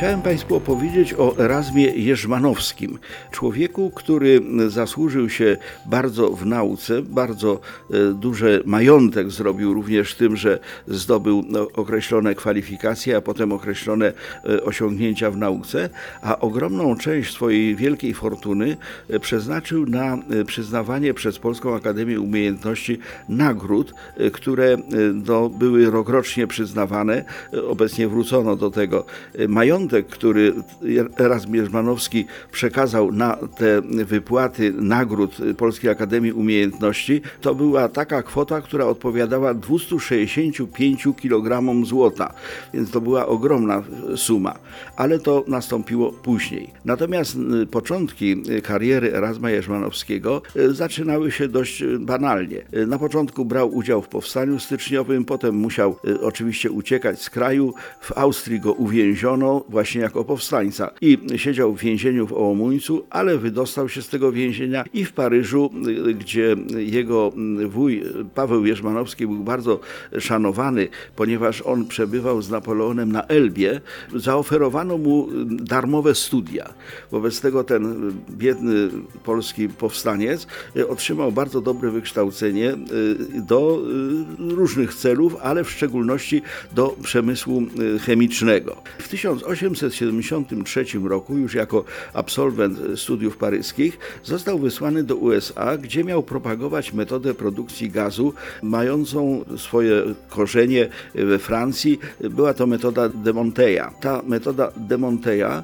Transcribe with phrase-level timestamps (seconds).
[0.00, 2.98] Chciałem Państwu opowiedzieć o Erasmie Jerzmanowskim,
[3.30, 5.56] człowieku, który zasłużył się
[5.86, 7.60] bardzo w nauce, bardzo
[7.90, 10.58] e, duży majątek zrobił również tym, że
[10.88, 14.12] zdobył no, określone kwalifikacje, a potem określone
[14.44, 15.88] e, osiągnięcia w nauce,
[16.22, 18.76] a ogromną część swojej wielkiej fortuny
[19.10, 23.94] e, przeznaczył na przyznawanie przez Polską Akademię Umiejętności nagród,
[24.32, 24.76] które
[25.26, 27.24] no, były rokrocznie przyznawane.
[27.68, 29.04] Obecnie wrócono do tego.
[29.48, 30.54] Majątek majątek, który
[31.18, 38.84] Erasm Jerzmanowski przekazał na te wypłaty nagród Polskiej Akademii Umiejętności, to była taka kwota, która
[38.86, 42.34] odpowiadała 265 kg złota,
[42.74, 43.82] więc to była ogromna
[44.16, 44.54] suma,
[44.96, 46.70] ale to nastąpiło później.
[46.84, 47.36] Natomiast
[47.70, 52.62] początki kariery Erasma Jerzmanowskiego e, zaczynały się dość banalnie.
[52.72, 57.74] E, na początku brał udział w powstaniu styczniowym, potem musiał oczywiście uciekać z kraju.
[58.00, 60.90] W Austrii go uwięziono, właśnie jako powstańca.
[61.00, 65.70] I siedział w więzieniu w Ołomuńcu, ale wydostał się z tego więzienia i w Paryżu,
[66.18, 67.32] gdzie jego
[67.68, 68.02] wuj
[68.34, 69.80] Paweł Jerzmanowski był bardzo
[70.18, 73.80] szanowany, ponieważ on przebywał z Napoleonem na Elbie,
[74.14, 76.74] zaoferowano mu darmowe studia.
[77.10, 78.88] Wobec tego ten biedny
[79.24, 80.46] polski powstaniec
[80.88, 82.74] otrzymał bardzo dobre wykształcenie
[83.34, 83.82] do
[84.38, 86.42] różnych celów, ale w szczególności
[86.74, 87.62] do przemysłu
[88.06, 88.82] chemicznego.
[88.98, 96.22] W 1800 1873 roku, już jako absolwent studiów paryskich, został wysłany do USA, gdzie miał
[96.22, 101.98] propagować metodę produkcji gazu, mającą swoje korzenie we Francji.
[102.30, 103.90] Była to metoda de Monteya.
[104.00, 105.62] Ta metoda de Monteya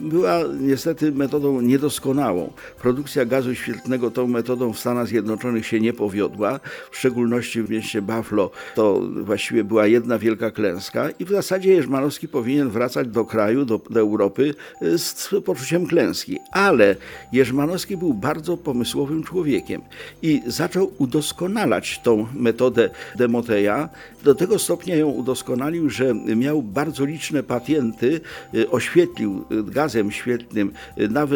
[0.00, 2.52] była niestety metodą niedoskonałą.
[2.82, 8.02] Produkcja gazu świetlnego tą metodą w Stanach Zjednoczonych się nie powiodła, w szczególności w mieście
[8.02, 13.64] Buffalo to właściwie była jedna wielka klęska i w zasadzie Jerzmanowski powinien wracać do kraju,
[13.64, 16.38] do, do Europy y, z poczuciem klęski.
[16.52, 16.96] Ale
[17.32, 19.82] Jerzmanowski był bardzo pomysłowym człowiekiem
[20.22, 23.88] i zaczął udoskonalać tą metodę Demoteja.
[24.24, 28.20] Do tego stopnia ją udoskonalił, że miał bardzo liczne patenty,
[28.54, 30.72] y, oświetlił y, gazem świetnym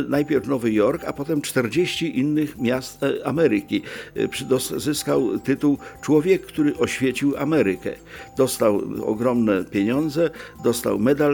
[0.09, 3.83] najpierw Nowy Jork, a potem 40 innych miast e, Ameryki.
[4.77, 7.91] Zyskał tytuł Człowiek, który oświecił Amerykę.
[8.37, 10.31] Dostał ogromne pieniądze,
[10.65, 11.32] dostał medal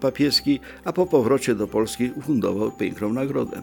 [0.00, 3.62] papieski, a po powrocie do Polski ufundował piękną nagrodę.